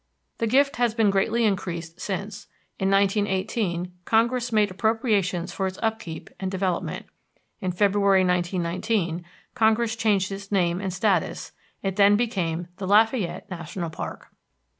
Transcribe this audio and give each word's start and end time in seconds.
The 0.39 0.47
gift 0.47 0.77
has 0.77 0.95
been 0.95 1.11
greatly 1.11 1.45
increased 1.45 1.99
since. 2.01 2.47
In 2.79 2.89
1918 2.89 3.93
Congress 4.03 4.51
made 4.51 4.71
appropriations 4.71 5.53
for 5.53 5.67
its 5.67 5.77
upkeep 5.83 6.31
and 6.39 6.49
development. 6.49 7.05
In 7.59 7.71
February, 7.71 8.25
1919, 8.25 9.23
Congress 9.53 9.95
changed 9.95 10.31
its 10.31 10.51
name 10.51 10.81
and 10.81 10.91
status; 10.91 11.51
it 11.83 11.97
then 11.97 12.15
became 12.17 12.67
the 12.77 12.87
Lafayette 12.87 13.47
National 13.51 13.91
Park. 13.91 14.29